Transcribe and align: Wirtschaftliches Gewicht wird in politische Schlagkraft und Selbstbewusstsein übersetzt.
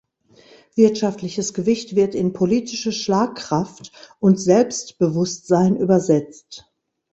Wirtschaftliches 0.73 1.53
Gewicht 1.53 1.95
wird 1.95 2.15
in 2.15 2.33
politische 2.33 2.91
Schlagkraft 2.91 3.91
und 4.19 4.39
Selbstbewusstsein 4.39 5.75
übersetzt. 5.75 6.67